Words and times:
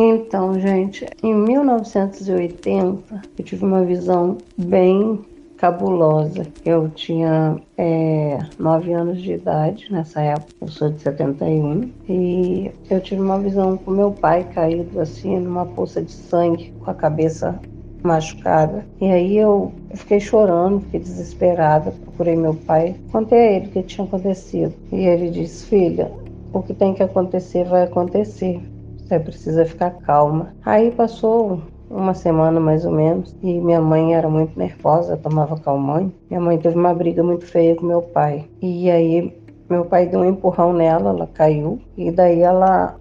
Então, 0.00 0.56
gente, 0.60 1.04
em 1.24 1.34
1980 1.34 3.20
eu 3.36 3.44
tive 3.44 3.64
uma 3.64 3.82
visão 3.82 4.38
bem 4.56 5.18
cabulosa. 5.56 6.46
Eu 6.64 6.88
tinha 6.90 7.56
é, 7.76 8.38
9 8.60 8.92
anos 8.92 9.20
de 9.20 9.32
idade 9.32 9.90
nessa 9.90 10.20
época, 10.20 10.52
eu 10.60 10.68
sou 10.68 10.90
de 10.90 11.00
71, 11.00 11.90
e 12.08 12.70
eu 12.88 13.00
tive 13.00 13.20
uma 13.20 13.40
visão 13.40 13.76
com 13.76 13.90
meu 13.90 14.12
pai 14.12 14.44
caído 14.54 15.00
assim 15.00 15.36
numa 15.40 15.66
poça 15.66 16.00
de 16.00 16.12
sangue, 16.12 16.72
com 16.78 16.92
a 16.92 16.94
cabeça 16.94 17.60
machucada. 18.00 18.86
E 19.00 19.10
aí 19.10 19.36
eu 19.36 19.72
fiquei 19.94 20.20
chorando, 20.20 20.78
fiquei 20.82 21.00
desesperada, 21.00 21.90
procurei 22.04 22.36
meu 22.36 22.54
pai, 22.54 22.94
contei 23.10 23.36
a 23.36 23.52
ele 23.54 23.66
o 23.66 23.70
que 23.70 23.82
tinha 23.82 24.06
acontecido. 24.06 24.72
E 24.92 25.06
ele 25.06 25.28
disse: 25.28 25.66
Filha, 25.66 26.12
o 26.52 26.62
que 26.62 26.72
tem 26.72 26.94
que 26.94 27.02
acontecer 27.02 27.64
vai 27.64 27.82
acontecer. 27.82 28.60
Você 29.08 29.18
precisa 29.18 29.64
ficar 29.64 29.90
calma. 30.02 30.54
Aí 30.66 30.90
passou 30.90 31.62
uma 31.88 32.12
semana 32.12 32.60
mais 32.60 32.84
ou 32.84 32.92
menos 32.92 33.34
e 33.42 33.58
minha 33.58 33.80
mãe 33.80 34.14
era 34.14 34.28
muito 34.28 34.58
nervosa, 34.58 35.16
tomava 35.16 35.58
calmante. 35.58 36.14
Minha 36.28 36.42
mãe 36.42 36.58
teve 36.58 36.76
uma 36.76 36.92
briga 36.92 37.22
muito 37.22 37.46
feia 37.46 37.74
com 37.74 37.86
meu 37.86 38.02
pai. 38.02 38.44
E 38.60 38.90
aí 38.90 39.34
meu 39.70 39.86
pai 39.86 40.06
deu 40.06 40.20
um 40.20 40.26
empurrão 40.26 40.74
nela, 40.74 41.08
ela 41.08 41.26
caiu 41.26 41.80
e 41.96 42.10
daí 42.10 42.40
ela 42.40 42.96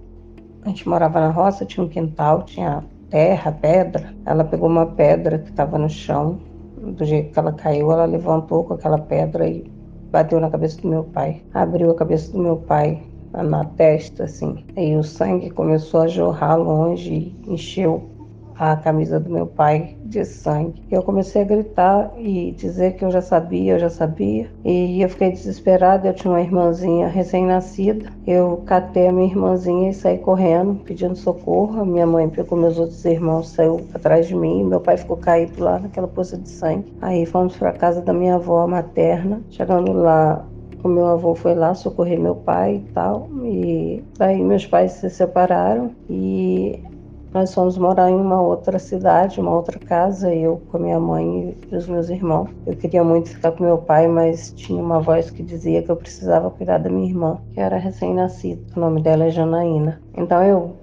a 0.63 0.69
gente 0.69 0.87
morava 0.87 1.19
na 1.19 1.29
roça, 1.29 1.65
tinha 1.65 1.85
um 1.85 1.89
quintal, 1.89 2.43
tinha 2.43 2.85
terra, 3.09 3.51
pedra. 3.51 4.13
Ela 4.25 4.45
pegou 4.45 4.69
uma 4.69 4.85
pedra 4.85 5.39
que 5.39 5.49
estava 5.49 5.77
no 5.77 5.89
chão, 5.89 6.39
do 6.77 7.03
jeito 7.03 7.33
que 7.33 7.39
ela 7.39 7.51
caiu, 7.51 7.91
ela 7.91 8.05
levantou 8.05 8.63
com 8.63 8.75
aquela 8.75 8.97
pedra 8.97 9.45
e 9.45 9.69
bateu 10.09 10.39
na 10.39 10.49
cabeça 10.49 10.81
do 10.81 10.87
meu 10.87 11.03
pai. 11.03 11.41
Abriu 11.53 11.91
a 11.91 11.95
cabeça 11.95 12.31
do 12.31 12.39
meu 12.39 12.55
pai 12.55 13.03
na 13.33 13.63
testa, 13.65 14.25
assim. 14.25 14.63
E 14.75 14.95
o 14.95 15.03
sangue 15.03 15.49
começou 15.49 16.01
a 16.01 16.07
jorrar 16.07 16.55
longe 16.55 17.35
encheu 17.47 18.17
a 18.59 18.75
camisa 18.75 19.19
do 19.19 19.29
meu 19.29 19.45
pai 19.45 19.95
de 20.03 20.25
sangue. 20.25 20.81
Eu 20.89 21.03
comecei 21.03 21.43
a 21.43 21.45
gritar 21.45 22.11
e 22.17 22.51
dizer 22.51 22.95
que 22.95 23.05
eu 23.05 23.11
já 23.11 23.21
sabia, 23.21 23.73
eu 23.73 23.79
já 23.79 23.89
sabia. 23.89 24.49
E 24.65 25.01
eu 25.01 25.09
fiquei 25.09 25.31
desesperada. 25.31 26.07
Eu 26.07 26.13
tinha 26.13 26.33
uma 26.33 26.41
irmãzinha 26.41 27.07
recém-nascida. 27.07 28.09
Eu 28.25 28.63
catei 28.65 29.07
a 29.07 29.11
minha 29.11 29.27
irmãzinha 29.27 29.91
e 29.91 29.93
saí 29.93 30.17
correndo, 30.17 30.75
pedindo 30.83 31.15
socorro. 31.15 31.85
Minha 31.85 32.07
mãe 32.07 32.27
pegou 32.29 32.57
meus 32.57 32.79
outros 32.79 33.03
irmãos, 33.05 33.49
saiu 33.49 33.81
atrás 33.93 34.27
de 34.27 34.35
mim. 34.35 34.63
Meu 34.63 34.79
pai 34.79 34.97
ficou 34.97 35.17
caído 35.17 35.63
lá 35.63 35.79
naquela 35.79 36.07
poça 36.07 36.37
de 36.37 36.49
sangue. 36.49 36.91
Aí 37.01 37.25
fomos 37.25 37.55
para 37.55 37.73
casa 37.73 38.01
da 38.01 38.13
minha 38.13 38.35
avó 38.35 38.65
materna. 38.67 39.41
Chegando 39.49 39.93
lá, 39.93 40.43
meu 40.87 41.07
avô 41.07 41.35
foi 41.35 41.55
lá 41.55 41.73
socorrer 41.73 42.19
meu 42.19 42.35
pai 42.35 42.75
e 42.75 42.91
tal. 42.91 43.27
E 43.43 44.03
daí 44.17 44.41
meus 44.41 44.65
pais 44.65 44.93
se 44.93 45.09
separaram 45.09 45.91
e 46.09 46.81
nós 47.33 47.53
fomos 47.53 47.77
morar 47.77 48.09
em 48.09 48.15
uma 48.15 48.41
outra 48.41 48.79
cidade, 48.79 49.39
uma 49.39 49.53
outra 49.53 49.77
casa, 49.77 50.33
eu 50.33 50.61
com 50.71 50.77
a 50.77 50.79
minha 50.79 50.99
mãe 50.99 51.55
e 51.71 51.75
os 51.75 51.87
meus 51.87 52.09
irmãos. 52.09 52.49
Eu 52.65 52.75
queria 52.75 53.03
muito 53.03 53.29
ficar 53.29 53.51
com 53.51 53.63
meu 53.63 53.77
pai, 53.77 54.07
mas 54.07 54.51
tinha 54.53 54.81
uma 54.81 54.99
voz 54.99 55.29
que 55.29 55.43
dizia 55.43 55.83
que 55.83 55.91
eu 55.91 55.95
precisava 55.95 56.49
cuidar 56.49 56.79
da 56.79 56.89
minha 56.89 57.07
irmã, 57.07 57.37
que 57.53 57.59
era 57.59 57.77
recém-nascida. 57.77 58.61
O 58.75 58.79
nome 58.79 59.01
dela 59.01 59.25
é 59.25 59.29
Janaína. 59.29 60.01
Então 60.15 60.41
eu 60.41 60.73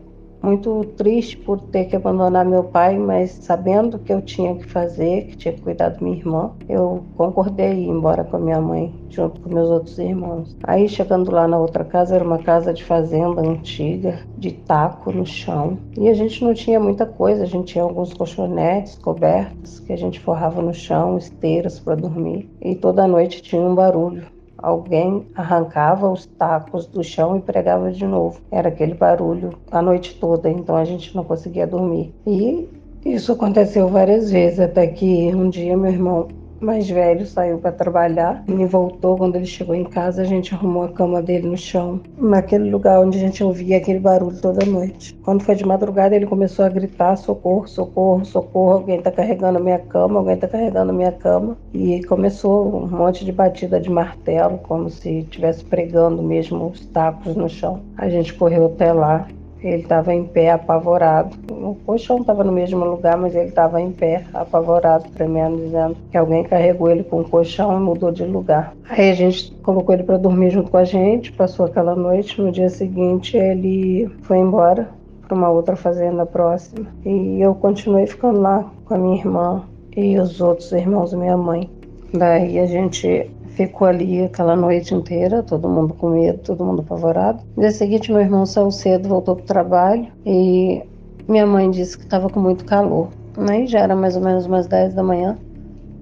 muito 0.44 0.84
triste 0.96 1.36
por 1.36 1.58
ter 1.58 1.86
que 1.86 1.96
abandonar 1.96 2.44
meu 2.44 2.64
pai, 2.64 2.98
mas 2.98 3.30
sabendo 3.30 3.98
que 3.98 4.12
eu 4.12 4.20
tinha 4.20 4.54
que 4.54 4.66
fazer, 4.66 5.26
que 5.26 5.36
tinha 5.36 5.54
que 5.54 5.62
cuidar 5.62 5.88
da 5.88 6.00
minha 6.00 6.16
irmã, 6.16 6.52
eu 6.68 7.02
concordei 7.16 7.72
ir 7.72 7.88
embora 7.88 8.24
com 8.24 8.36
a 8.36 8.40
minha 8.40 8.60
mãe, 8.60 8.94
junto 9.08 9.40
com 9.40 9.48
meus 9.48 9.70
outros 9.70 9.98
irmãos. 9.98 10.56
Aí, 10.62 10.88
chegando 10.88 11.30
lá 11.30 11.48
na 11.48 11.58
outra 11.58 11.84
casa, 11.84 12.14
era 12.14 12.24
uma 12.24 12.38
casa 12.38 12.72
de 12.72 12.84
fazenda 12.84 13.40
antiga, 13.40 14.20
de 14.36 14.52
taco 14.52 15.10
no 15.10 15.24
chão. 15.24 15.78
E 15.98 16.08
a 16.08 16.14
gente 16.14 16.44
não 16.44 16.52
tinha 16.52 16.78
muita 16.78 17.06
coisa, 17.06 17.44
a 17.44 17.46
gente 17.46 17.72
tinha 17.72 17.84
alguns 17.84 18.12
colchonetes 18.12 18.98
cobertos 18.98 19.80
que 19.80 19.92
a 19.92 19.96
gente 19.96 20.20
forrava 20.20 20.60
no 20.60 20.74
chão, 20.74 21.16
esteiras 21.16 21.80
para 21.80 21.94
dormir. 21.94 22.50
E 22.60 22.74
toda 22.74 23.06
noite 23.06 23.42
tinha 23.42 23.62
um 23.62 23.74
barulho 23.74 24.33
alguém 24.64 25.26
arrancava 25.34 26.10
os 26.10 26.24
tacos 26.24 26.86
do 26.86 27.04
chão 27.04 27.36
e 27.36 27.40
pregava 27.40 27.92
de 27.92 28.06
novo. 28.06 28.40
Era 28.50 28.68
aquele 28.68 28.94
barulho 28.94 29.50
a 29.70 29.82
noite 29.82 30.18
toda, 30.18 30.48
então 30.48 30.74
a 30.74 30.84
gente 30.84 31.14
não 31.14 31.22
conseguia 31.22 31.66
dormir. 31.66 32.14
E 32.26 32.66
isso 33.04 33.32
aconteceu 33.32 33.88
várias 33.88 34.30
vezes, 34.30 34.60
até 34.60 34.86
que 34.86 35.34
um 35.34 35.50
dia 35.50 35.76
meu 35.76 35.92
irmão 35.92 36.28
mais 36.64 36.88
velho 36.88 37.26
saiu 37.26 37.58
para 37.58 37.72
trabalhar 37.72 38.42
e 38.48 38.64
voltou. 38.64 39.16
Quando 39.16 39.36
ele 39.36 39.46
chegou 39.46 39.74
em 39.74 39.84
casa, 39.84 40.22
a 40.22 40.24
gente 40.24 40.54
arrumou 40.54 40.84
a 40.84 40.88
cama 40.88 41.22
dele 41.22 41.46
no 41.48 41.56
chão, 41.56 42.00
naquele 42.18 42.70
lugar 42.70 43.00
onde 43.00 43.18
a 43.18 43.20
gente 43.20 43.44
ouvia 43.44 43.76
aquele 43.76 44.00
barulho 44.00 44.40
toda 44.40 44.64
noite. 44.64 45.14
Quando 45.22 45.42
foi 45.42 45.54
de 45.54 45.64
madrugada, 45.64 46.16
ele 46.16 46.26
começou 46.26 46.64
a 46.64 46.68
gritar: 46.68 47.16
socorro, 47.16 47.68
socorro, 47.68 48.24
socorro, 48.24 48.72
alguém 48.72 48.98
está 48.98 49.10
carregando 49.10 49.60
minha 49.60 49.78
cama, 49.78 50.18
alguém 50.18 50.34
está 50.34 50.48
carregando 50.48 50.92
minha 50.92 51.12
cama. 51.12 51.56
E 51.72 52.02
começou 52.04 52.84
um 52.84 52.86
monte 52.86 53.24
de 53.24 53.32
batida 53.32 53.78
de 53.80 53.90
martelo, 53.90 54.58
como 54.58 54.88
se 54.88 55.20
estivesse 55.20 55.64
pregando 55.64 56.22
mesmo 56.22 56.68
os 56.68 56.86
tacos 56.86 57.36
no 57.36 57.48
chão. 57.48 57.80
A 57.96 58.08
gente 58.08 58.34
correu 58.34 58.66
até 58.66 58.92
lá 58.92 59.26
ele 59.66 59.82
estava 59.82 60.12
em 60.12 60.24
pé, 60.24 60.50
apavorado. 60.50 61.36
O 61.50 61.74
colchão 61.86 62.18
estava 62.18 62.44
no 62.44 62.52
mesmo 62.52 62.84
lugar, 62.84 63.16
mas 63.16 63.34
ele 63.34 63.48
estava 63.48 63.80
em 63.80 63.90
pé, 63.90 64.24
apavorado, 64.34 65.08
tremendo, 65.10 65.56
dizendo 65.56 65.96
que 66.10 66.16
alguém 66.16 66.44
carregou 66.44 66.90
ele 66.90 67.02
com 67.02 67.20
o 67.20 67.28
colchão 67.28 67.76
e 67.76 67.80
mudou 67.80 68.12
de 68.12 68.24
lugar. 68.24 68.74
Aí 68.88 69.10
a 69.10 69.14
gente 69.14 69.52
colocou 69.62 69.94
ele 69.94 70.04
para 70.04 70.18
dormir 70.18 70.50
junto 70.50 70.70
com 70.70 70.76
a 70.76 70.84
gente, 70.84 71.32
passou 71.32 71.66
aquela 71.66 71.96
noite. 71.96 72.40
No 72.40 72.52
dia 72.52 72.68
seguinte, 72.68 73.36
ele 73.36 74.10
foi 74.22 74.38
embora 74.38 74.88
para 75.26 75.34
uma 75.34 75.50
outra 75.50 75.76
fazenda 75.76 76.26
próxima. 76.26 76.86
E 77.04 77.40
eu 77.40 77.54
continuei 77.54 78.06
ficando 78.06 78.40
lá 78.40 78.70
com 78.84 78.94
a 78.94 78.98
minha 78.98 79.16
irmã 79.16 79.62
e 79.96 80.18
os 80.18 80.40
outros 80.40 80.70
irmãos 80.72 81.12
da 81.12 81.16
minha 81.16 81.36
mãe. 81.36 81.70
Daí 82.12 82.58
a 82.58 82.66
gente 82.66 83.30
Ficou 83.54 83.86
ali 83.86 84.24
aquela 84.24 84.56
noite 84.56 84.94
inteira, 84.94 85.42
todo 85.42 85.68
mundo 85.68 85.94
com 85.94 86.10
medo, 86.10 86.38
todo 86.38 86.64
mundo 86.64 86.82
apavorado. 86.82 87.42
No 87.56 87.62
dia 87.62 87.70
seguinte, 87.70 88.10
meu 88.10 88.20
irmão 88.20 88.44
saiu 88.44 88.70
cedo, 88.72 89.08
voltou 89.08 89.36
para 89.36 89.44
o 89.44 89.46
trabalho 89.46 90.08
e 90.26 90.82
minha 91.28 91.46
mãe 91.46 91.70
disse 91.70 91.96
que 91.96 92.02
estava 92.02 92.28
com 92.28 92.40
muito 92.40 92.64
calor. 92.64 93.08
Aí 93.48 93.66
já 93.68 93.80
era 93.80 93.94
mais 93.94 94.16
ou 94.16 94.22
menos 94.22 94.46
umas 94.46 94.66
10 94.66 94.94
da 94.94 95.02
manhã. 95.04 95.38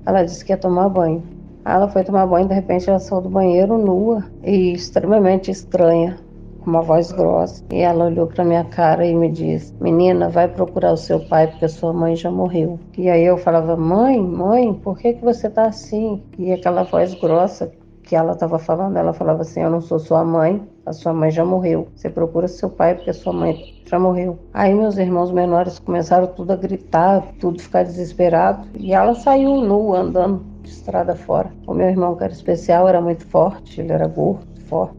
Ela 0.06 0.22
disse 0.22 0.42
que 0.42 0.52
ia 0.52 0.56
tomar 0.56 0.88
banho. 0.88 1.22
Ela 1.64 1.88
foi 1.88 2.02
tomar 2.02 2.26
banho, 2.26 2.48
de 2.48 2.54
repente 2.54 2.88
ela 2.88 2.98
saiu 2.98 3.20
do 3.20 3.28
banheiro 3.28 3.76
nua 3.76 4.24
e 4.42 4.72
extremamente 4.72 5.50
estranha, 5.50 6.16
com 6.62 6.70
uma 6.70 6.82
voz 6.82 7.12
grossa. 7.12 7.64
E 7.70 7.80
ela 7.80 8.06
olhou 8.06 8.26
para 8.26 8.44
minha 8.44 8.64
cara 8.64 9.04
e 9.06 9.14
me 9.14 9.30
disse: 9.30 9.74
Menina, 9.80 10.28
vai 10.28 10.48
procurar 10.48 10.92
o 10.92 10.96
seu 10.96 11.20
pai 11.28 11.48
porque 11.48 11.64
a 11.64 11.68
sua 11.68 11.92
mãe 11.92 12.16
já 12.16 12.30
morreu. 12.30 12.78
E 12.96 13.08
aí 13.10 13.24
eu 13.24 13.36
falava: 13.36 13.76
Mãe, 13.76 14.20
mãe, 14.20 14.72
por 14.72 14.98
que, 14.98 15.14
que 15.14 15.24
você 15.24 15.50
tá 15.50 15.66
assim? 15.66 16.22
E 16.38 16.52
aquela 16.52 16.84
voz 16.84 17.14
grossa 17.14 17.70
que 18.02 18.16
ela 18.16 18.32
estava 18.32 18.58
falando, 18.58 18.96
ela 18.96 19.12
falava 19.12 19.42
assim: 19.42 19.60
Eu 19.60 19.70
não 19.70 19.80
sou 19.80 19.98
sua 19.98 20.24
mãe, 20.24 20.62
a 20.84 20.92
sua 20.92 21.12
mãe 21.12 21.30
já 21.30 21.44
morreu. 21.44 21.88
Você 21.94 22.10
procura 22.10 22.48
seu 22.48 22.68
pai 22.68 22.94
porque 22.94 23.10
a 23.10 23.14
sua 23.14 23.32
mãe 23.32 23.56
já 23.86 23.98
morreu. 23.98 24.38
Aí 24.52 24.74
meus 24.74 24.98
irmãos 24.98 25.30
menores 25.30 25.78
começaram 25.78 26.26
tudo 26.26 26.52
a 26.52 26.56
gritar, 26.56 27.22
tudo 27.38 27.60
ficar 27.60 27.84
desesperado. 27.84 28.66
E 28.78 28.92
ela 28.92 29.14
saiu 29.14 29.56
nua, 29.56 30.00
andando 30.00 30.44
de 30.62 30.70
estrada 30.70 31.14
fora. 31.14 31.50
O 31.66 31.74
meu 31.74 31.88
irmão, 31.88 32.14
que 32.14 32.24
era 32.24 32.32
especial, 32.32 32.88
era 32.88 33.00
muito 33.00 33.26
forte, 33.26 33.80
ele 33.80 33.92
era 33.92 34.06
gordo. 34.06 34.51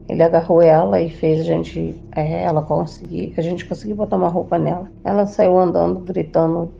Ele 0.08 0.22
agarrou 0.22 0.62
ela 0.62 1.00
e 1.00 1.10
fez 1.10 1.40
a 1.40 1.44
gente, 1.44 1.94
é, 2.14 2.44
ela 2.44 2.62
conseguir, 2.62 3.34
a 3.36 3.42
gente 3.42 3.66
conseguiu 3.66 3.96
botar 3.96 4.16
uma 4.16 4.28
roupa 4.28 4.58
nela. 4.58 4.90
Ela 5.02 5.26
saiu 5.26 5.58
andando, 5.58 6.00
gritando 6.00 6.72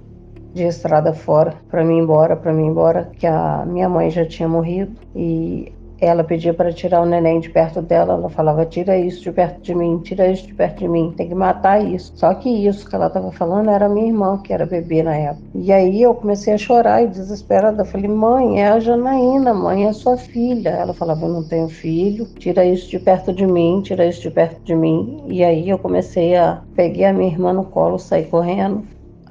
de 0.53 0.63
estrada 0.63 1.13
fora 1.13 1.55
para 1.69 1.85
mim 1.85 1.99
embora, 1.99 2.37
para 2.37 2.53
mim 2.53 2.67
embora, 2.67 3.11
que 3.19 3.27
a 3.27 3.65
minha 3.67 3.89
mãe 3.89 4.11
já 4.11 4.25
tinha 4.25 4.49
morrido 4.49 4.95
e 5.15 5.73
ela 6.01 6.25
pedia 6.25 6.53
para 6.53 6.73
tirar 6.73 7.01
o 7.01 7.07
neném 7.07 7.41
de 7.41 7.49
perto 7.51 7.81
dela, 7.81 8.15
ela 8.15 8.29
falava: 8.29 8.67
tira 8.67 8.97
isso 8.99 9.23
de 9.23 9.33
perto 9.33 9.61
de 9.61 9.75
mim, 9.75 9.99
tira 9.99 10.31
isso 10.31 10.47
de 10.47 10.55
perto 10.55 10.79
de 10.79 10.89
mim, 10.89 11.13
tem 11.17 11.29
que 11.29 11.35
matar 11.35 11.85
isso. 11.85 12.13
Só 12.17 12.35
que 12.35 12.49
isso 12.49 12.89
que 12.89 12.95
ela 12.95 13.07
estava 13.07 13.31
falando 13.33 13.71
era 13.71 13.89
minha 13.89 14.07
irmã, 14.07 14.39
que 14.39 14.53
era 14.53 14.67
bebê 14.67 15.03
na 15.03 15.17
época. 15.17 15.45
E 15.55 15.73
aí 15.73 16.03
eu 16.03 16.15
comecei 16.15 16.55
a 16.55 16.59
chorar 16.59 17.03
e 17.03 17.09
desesperada. 17.09 17.85
Falei: 17.85 18.09
mãe, 18.09 18.61
é 18.61 18.69
a 18.69 18.81
Janaína, 18.81 19.55
mãe, 19.55 19.87
é 19.87 19.93
sua 19.93 20.17
filha. 20.17 20.71
Ela 20.71 20.93
falava: 20.93 21.27
eu 21.27 21.33
não 21.33 21.45
tenho 21.45 21.69
filho, 21.69 22.27
tira 22.39 22.65
isso 22.65 22.89
de 22.91 22.99
perto 22.99 23.33
de 23.33 23.47
mim, 23.47 23.81
tira 23.83 24.07
isso 24.07 24.21
de 24.21 24.31
perto 24.31 24.61
de 24.63 24.75
mim. 24.75 25.23
E 25.29 25.45
aí 25.45 25.69
eu 25.69 25.79
comecei 25.79 26.37
a. 26.37 26.63
Peguei 26.75 27.05
a 27.05 27.13
minha 27.13 27.31
irmã 27.31 27.53
no 27.53 27.65
colo, 27.65 27.99
saí 27.99 28.25
correndo, 28.25 28.83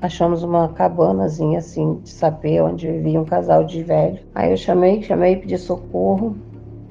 achamos 0.01 0.43
uma 0.43 0.69
cabanazinha 0.69 1.59
assim 1.59 1.99
de 2.03 2.09
saber 2.09 2.61
onde 2.61 2.89
vivia 2.89 3.19
um 3.19 3.25
casal 3.25 3.63
de 3.63 3.83
velho. 3.83 4.19
Aí 4.33 4.51
eu 4.51 4.57
chamei, 4.57 5.01
chamei, 5.01 5.35
pedi 5.35 5.57
socorro. 5.57 6.35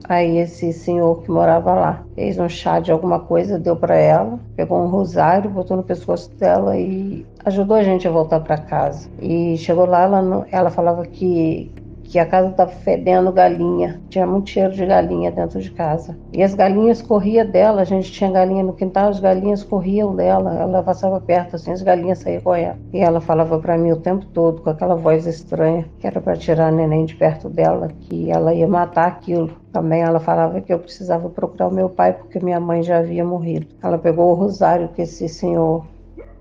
Aí 0.08 0.38
esse 0.38 0.72
senhor 0.72 1.22
que 1.22 1.30
morava 1.30 1.74
lá 1.74 2.04
fez 2.14 2.38
um 2.38 2.48
chá 2.48 2.80
de 2.80 2.90
alguma 2.90 3.20
coisa, 3.20 3.58
deu 3.58 3.76
para 3.76 3.94
ela, 3.94 4.38
pegou 4.56 4.82
um 4.82 4.88
rosário, 4.88 5.50
botou 5.50 5.76
no 5.76 5.82
pescoço 5.82 6.30
dela 6.36 6.76
e 6.76 7.26
ajudou 7.44 7.76
a 7.76 7.82
gente 7.82 8.06
a 8.06 8.10
voltar 8.10 8.40
para 8.40 8.58
casa. 8.58 9.08
E 9.20 9.56
chegou 9.56 9.86
lá, 9.86 10.02
ela, 10.02 10.46
ela 10.50 10.70
falava 10.70 11.06
que 11.06 11.72
que 12.12 12.18
a 12.18 12.26
casa 12.26 12.50
estava 12.50 12.70
fedendo 12.70 13.32
galinha, 13.32 13.98
tinha 14.10 14.26
muito 14.26 14.50
cheiro 14.50 14.74
de 14.74 14.84
galinha 14.84 15.32
dentro 15.32 15.58
de 15.58 15.70
casa. 15.70 16.14
E 16.30 16.42
as 16.42 16.54
galinhas 16.54 17.00
corriam 17.00 17.46
dela, 17.46 17.80
a 17.80 17.84
gente 17.86 18.12
tinha 18.12 18.30
galinha 18.30 18.62
no 18.62 18.74
quintal, 18.74 19.08
as 19.08 19.18
galinhas 19.18 19.64
corriam 19.64 20.14
dela, 20.14 20.54
ela 20.60 20.82
passava 20.82 21.18
perto 21.22 21.56
assim, 21.56 21.72
as 21.72 21.80
galinhas 21.80 22.18
saíam 22.18 22.42
correndo. 22.42 22.76
E 22.92 22.98
ela 22.98 23.18
falava 23.18 23.58
para 23.58 23.78
mim 23.78 23.92
o 23.92 23.96
tempo 23.96 24.26
todo, 24.26 24.60
com 24.60 24.68
aquela 24.68 24.94
voz 24.94 25.26
estranha, 25.26 25.86
que 25.98 26.06
era 26.06 26.20
para 26.20 26.36
tirar 26.36 26.68
a 26.68 26.70
neném 26.70 27.06
de 27.06 27.16
perto 27.16 27.48
dela, 27.48 27.88
que 28.00 28.30
ela 28.30 28.52
ia 28.52 28.68
matar 28.68 29.08
aquilo. 29.08 29.50
Também 29.72 30.02
ela 30.02 30.20
falava 30.20 30.60
que 30.60 30.70
eu 30.70 30.78
precisava 30.78 31.30
procurar 31.30 31.68
o 31.68 31.74
meu 31.74 31.88
pai 31.88 32.12
porque 32.12 32.38
minha 32.44 32.60
mãe 32.60 32.82
já 32.82 32.98
havia 32.98 33.24
morrido. 33.24 33.68
Ela 33.82 33.96
pegou 33.96 34.32
o 34.32 34.34
rosário 34.34 34.90
que 34.90 35.00
esse 35.00 35.30
senhor, 35.30 35.86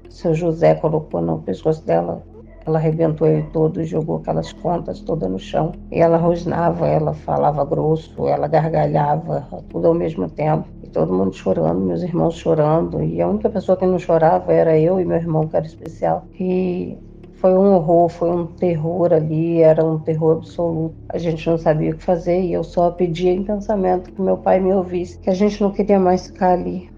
seu 0.10 0.34
José, 0.34 0.76
colocou 0.76 1.22
no 1.22 1.40
pescoço 1.40 1.86
dela, 1.86 2.22
ela 2.66 2.78
arrebentou 2.78 3.28
ele 3.28 3.44
todo 3.54 3.84
jogou 3.84 4.18
aquelas 4.18 4.54
contas 4.54 5.00
todas 5.02 5.30
no 5.30 5.40
chão. 5.40 5.74
E 5.92 6.00
ela 6.00 6.18
rosnava, 6.18 6.88
ela 6.88 7.14
falava 7.14 7.66
grosso, 7.66 8.28
ela 8.28 8.48
gargalhava, 8.48 9.48
tudo 9.70 9.88
ao 9.88 9.94
mesmo 9.94 10.30
tempo. 10.30 10.68
E 10.84 10.88
todo 10.88 11.14
mundo 11.14 11.34
chorando, 11.34 11.80
meus 11.82 12.04
irmãos 12.04 12.36
chorando. 12.36 13.02
E 13.04 13.22
a 13.22 13.28
única 13.28 13.50
pessoa 13.50 13.78
que 13.78 13.86
não 13.86 13.98
chorava 13.98 14.54
era 14.54 14.78
eu 14.78 15.00
e 15.00 15.06
meu 15.06 15.18
irmão, 15.18 15.48
que 15.48 15.56
era 15.56 15.66
especial. 15.66 16.26
E 16.40 16.98
foi 17.42 17.54
um 17.54 17.74
horror, 17.74 18.08
foi 18.08 18.30
um 18.30 18.46
terror 18.46 19.12
ali, 19.12 19.62
era 19.62 19.84
um 19.84 19.98
terror 19.98 20.38
absoluto. 20.38 20.96
A 21.10 21.18
gente 21.18 21.50
não 21.50 21.58
sabia 21.58 21.92
o 21.92 21.98
que 21.98 22.04
fazer 22.04 22.40
e 22.40 22.54
eu 22.54 22.64
só 22.64 22.92
pedia 22.92 23.32
em 23.32 23.44
pensamento 23.44 24.12
que 24.12 24.22
meu 24.22 24.38
pai 24.38 24.60
me 24.60 24.72
ouvisse, 24.72 25.18
que 25.18 25.30
a 25.30 25.34
gente 25.34 25.60
não 25.60 25.72
queria 25.72 26.00
mais 26.00 26.28
ficar 26.28 26.52
ali. 26.52 26.92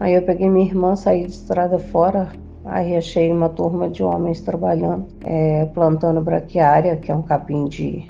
Aí 0.00 0.14
eu 0.14 0.22
peguei 0.22 0.48
minha 0.48 0.66
irmã, 0.66 0.96
saí 0.96 1.26
de 1.26 1.32
estrada 1.32 1.78
fora, 1.78 2.32
Aí 2.64 2.96
achei 2.96 3.30
uma 3.32 3.48
turma 3.48 3.88
de 3.88 4.02
homens 4.02 4.40
trabalhando, 4.40 5.06
é, 5.24 5.66
plantando 5.66 6.20
braquiária, 6.20 6.96
que 6.96 7.10
é 7.10 7.14
um 7.14 7.22
capim 7.22 7.66
de, 7.66 8.06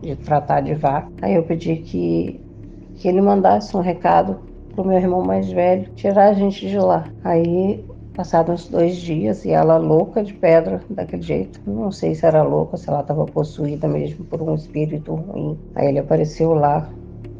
de 0.00 0.16
tratar 0.16 0.60
de 0.60 0.74
vaca. 0.74 1.08
Aí 1.22 1.34
eu 1.34 1.42
pedi 1.42 1.76
que, 1.76 2.40
que 2.96 3.08
ele 3.08 3.20
mandasse 3.20 3.76
um 3.76 3.80
recado 3.80 4.38
pro 4.74 4.84
meu 4.84 4.96
irmão 4.96 5.22
mais 5.22 5.50
velho 5.50 5.90
tirar 5.94 6.28
a 6.28 6.32
gente 6.32 6.68
de 6.68 6.78
lá. 6.78 7.04
Aí 7.24 7.84
passaram 8.14 8.54
uns 8.54 8.68
dois 8.68 8.96
dias 8.96 9.44
e 9.44 9.50
ela 9.50 9.76
louca 9.76 10.22
de 10.22 10.34
pedra 10.34 10.80
daquele 10.88 11.22
jeito. 11.22 11.60
Não 11.66 11.90
sei 11.90 12.14
se 12.14 12.24
era 12.24 12.42
louca, 12.42 12.76
se 12.76 12.88
ela 12.88 13.00
estava 13.00 13.24
possuída 13.24 13.88
mesmo 13.88 14.24
por 14.24 14.40
um 14.40 14.54
espírito 14.54 15.14
ruim. 15.14 15.58
Aí 15.74 15.88
ele 15.88 15.98
apareceu 15.98 16.54
lá 16.54 16.88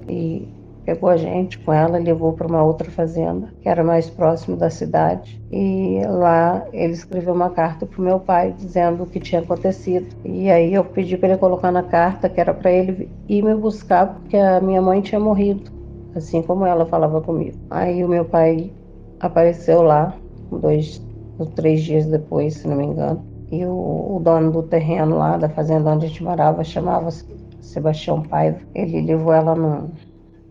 e 0.09 0.49
pegou 0.91 1.09
a 1.09 1.17
gente 1.17 1.57
com 1.61 1.73
ela 1.73 1.99
levou 1.99 2.33
para 2.33 2.49
uma 2.49 2.65
outra 2.65 2.91
fazenda, 2.91 3.49
que 3.61 3.69
era 3.69 3.85
mais 3.85 4.11
próximo 4.11 4.57
da 4.57 4.69
cidade. 4.69 5.41
E 5.53 6.01
lá 6.05 6.67
ele 6.73 6.93
escreveu 6.93 7.33
uma 7.33 7.49
carta 7.49 7.87
para 7.87 8.01
o 8.01 8.05
meu 8.05 8.19
pai 8.19 8.53
dizendo 8.59 9.05
o 9.05 9.07
que 9.07 9.21
tinha 9.21 9.41
acontecido. 9.41 10.09
E 10.25 10.51
aí 10.51 10.75
eu 10.75 10.85
pedi 10.85 11.17
para 11.17 11.29
ele 11.29 11.39
colocar 11.39 11.71
na 11.71 11.85
carta 11.85 12.29
que 12.29 12.41
era 12.41 12.53
para 12.53 12.73
ele 12.73 13.09
ir 13.29 13.41
me 13.41 13.55
buscar 13.55 14.15
porque 14.15 14.37
a 14.37 14.61
minha 14.61 14.83
mãe 14.83 15.01
tinha 15.01 15.21
morrido, 15.21 15.71
assim 16.17 16.43
como 16.43 16.67
ela 16.67 16.85
falava 16.85 17.21
comigo. 17.21 17.57
Aí 17.71 18.05
o 18.05 18.09
meu 18.09 18.25
pai 18.25 18.73
apareceu 19.21 19.83
lá, 19.83 20.13
dois 20.51 21.01
ou 21.39 21.47
três 21.47 21.83
dias 21.83 22.07
depois, 22.07 22.55
se 22.55 22.67
não 22.67 22.77
me 22.77 22.87
engano. 22.87 23.25
E 23.53 23.65
o, 23.65 24.17
o 24.17 24.21
dono 24.21 24.51
do 24.51 24.65
terreno 24.65 25.19
lá, 25.19 25.37
da 25.37 25.49
fazenda 25.49 25.91
onde 25.91 26.07
a 26.07 26.09
gente 26.09 26.25
morava, 26.25 26.65
chamava-se 26.65 27.25
Sebastião 27.61 28.23
Paiva. 28.23 28.59
Ele 28.75 29.01
levou 29.03 29.33
ela 29.33 29.55
num, 29.55 29.89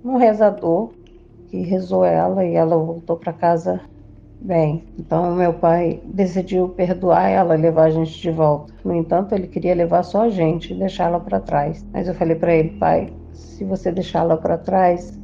um 0.04 0.18
rezador 0.18 0.92
que 1.48 1.62
rezou 1.62 2.06
ela 2.06 2.46
e 2.46 2.56
ela 2.56 2.78
voltou 2.78 3.18
para 3.18 3.34
casa 3.34 3.82
bem. 4.40 4.84
Então 4.98 5.36
meu 5.36 5.54
pai 5.54 6.02
decidiu 6.06 6.70
perdoar 6.70 7.28
ela 7.30 7.58
e 7.58 7.62
levar 7.62 7.86
a 7.86 7.90
gente 7.90 8.20
de 8.20 8.32
volta. 8.32 8.74
No 8.84 8.96
entanto, 8.96 9.34
ele 9.36 9.48
queria 9.48 9.76
levar 9.76 10.04
só 10.04 10.24
a 10.24 10.30
gente 10.30 10.74
e 10.74 10.78
deixá-la 10.78 11.20
para 11.20 11.40
trás. 11.40 11.86
Mas 11.92 12.08
eu 12.08 12.14
falei 12.14 12.36
para 12.36 12.54
ele, 12.54 12.70
pai, 12.78 13.12
se 13.34 13.64
você 13.64 13.92
deixá-la 13.92 14.38
para 14.38 14.58
trás, 14.58 15.20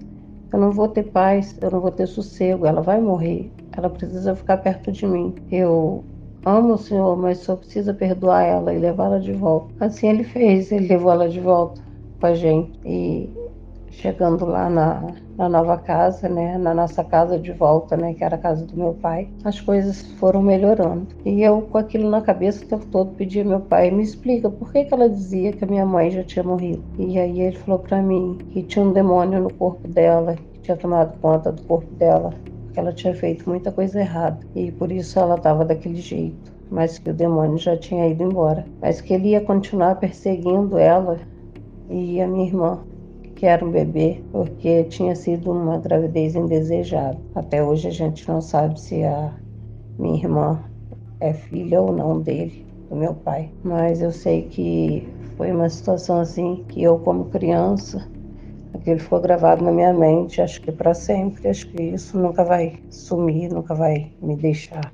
eu 0.51 0.59
não 0.59 0.71
vou 0.71 0.87
ter 0.87 1.03
paz, 1.03 1.57
eu 1.61 1.71
não 1.71 1.79
vou 1.79 1.91
ter 1.91 2.07
sossego, 2.07 2.65
ela 2.65 2.81
vai 2.81 2.99
morrer. 2.99 3.51
Ela 3.71 3.89
precisa 3.89 4.35
ficar 4.35 4.57
perto 4.57 4.91
de 4.91 5.05
mim. 5.05 5.35
Eu 5.51 6.03
amo 6.45 6.73
o 6.73 6.77
Senhor, 6.77 7.17
mas 7.17 7.39
só 7.39 7.55
precisa 7.55 7.93
perdoar 7.93 8.43
ela 8.43 8.73
e 8.73 8.79
levá-la 8.79 9.19
de 9.19 9.33
volta. 9.33 9.73
Assim 9.79 10.07
ele 10.07 10.23
fez, 10.23 10.71
ele 10.71 10.87
levou 10.87 11.11
ela 11.11 11.29
de 11.29 11.39
volta 11.39 11.81
com 12.19 12.27
a 12.27 12.33
gente. 12.33 12.79
E 12.85 13.29
chegando 13.95 14.45
lá 14.45 14.69
na, 14.69 15.03
na 15.37 15.49
nova 15.49 15.77
casa, 15.77 16.27
né, 16.29 16.57
na 16.57 16.73
nossa 16.73 17.03
casa 17.03 17.39
de 17.39 17.51
volta, 17.51 17.95
né, 17.95 18.13
que 18.13 18.23
era 18.23 18.35
a 18.35 18.39
casa 18.39 18.65
do 18.65 18.77
meu 18.77 18.93
pai, 18.93 19.29
as 19.43 19.59
coisas 19.59 20.01
foram 20.13 20.41
melhorando. 20.41 21.07
E 21.25 21.41
eu 21.41 21.61
com 21.61 21.77
aquilo 21.77 22.09
na 22.09 22.21
cabeça 22.21 22.63
o 22.63 22.67
tempo 22.67 22.85
todo 22.87 23.15
pedia 23.15 23.43
meu 23.43 23.59
pai, 23.59 23.91
me 23.91 24.03
explica 24.03 24.49
por 24.49 24.71
que, 24.71 24.85
que 24.85 24.93
ela 24.93 25.09
dizia 25.09 25.53
que 25.53 25.63
a 25.63 25.67
minha 25.67 25.85
mãe 25.85 26.11
já 26.11 26.23
tinha 26.23 26.43
morrido. 26.43 26.83
E 26.97 27.17
aí 27.17 27.41
ele 27.41 27.57
falou 27.57 27.79
para 27.79 28.01
mim 28.01 28.37
que 28.51 28.63
tinha 28.63 28.83
um 28.83 28.91
demônio 28.91 29.41
no 29.41 29.53
corpo 29.53 29.87
dela, 29.87 30.35
que 30.35 30.59
tinha 30.61 30.77
tomado 30.77 31.17
conta 31.19 31.51
do 31.51 31.61
corpo 31.63 31.91
dela, 31.95 32.33
que 32.73 32.79
ela 32.79 32.91
tinha 32.91 33.13
feito 33.15 33.49
muita 33.49 33.71
coisa 33.71 33.99
errada 33.99 34.39
e 34.53 34.71
por 34.71 34.91
isso 34.91 35.17
ela 35.19 35.35
estava 35.35 35.63
daquele 35.63 36.01
jeito. 36.01 36.53
Mas 36.69 36.97
que 36.97 37.11
o 37.11 37.13
demônio 37.13 37.59
já 37.59 37.77
tinha 37.77 38.07
ido 38.07 38.23
embora. 38.23 38.65
Mas 38.81 38.99
que 38.99 39.13
ele 39.13 39.29
ia 39.29 39.41
continuar 39.41 39.95
perseguindo 39.95 40.79
ela 40.79 41.19
e 41.87 42.19
a 42.19 42.27
minha 42.27 42.47
irmã 42.47 42.79
que 43.35 43.45
era 43.45 43.63
um 43.65 43.71
bebê, 43.71 44.21
porque 44.31 44.85
tinha 44.85 45.15
sido 45.15 45.51
uma 45.51 45.77
gravidez 45.77 46.35
indesejada. 46.35 47.17
Até 47.35 47.63
hoje 47.63 47.87
a 47.87 47.91
gente 47.91 48.27
não 48.27 48.41
sabe 48.41 48.79
se 48.79 49.03
a 49.03 49.33
minha 49.99 50.17
irmã 50.17 50.63
é 51.19 51.33
filha 51.33 51.81
ou 51.81 51.91
não 51.91 52.21
dele, 52.21 52.65
do 52.89 52.95
meu 52.95 53.13
pai. 53.13 53.49
Mas 53.63 54.01
eu 54.01 54.11
sei 54.11 54.43
que 54.43 55.07
foi 55.37 55.51
uma 55.51 55.69
situação 55.69 56.19
assim 56.19 56.63
que 56.69 56.81
eu, 56.81 56.97
como 56.99 57.25
criança, 57.25 58.07
aquilo 58.73 58.99
ficou 58.99 59.19
gravado 59.19 59.63
na 59.63 59.71
minha 59.71 59.93
mente, 59.93 60.41
acho 60.41 60.61
que 60.61 60.71
para 60.71 60.93
sempre. 60.93 61.47
Acho 61.49 61.67
que 61.69 61.81
isso 61.81 62.17
nunca 62.17 62.43
vai 62.43 62.79
sumir, 62.89 63.49
nunca 63.51 63.73
vai 63.73 64.11
me 64.21 64.35
deixar. 64.35 64.93